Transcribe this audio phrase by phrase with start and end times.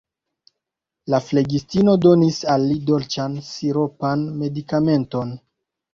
[1.13, 5.37] La flegistino donis al li dolĉan, siropan medikamenton.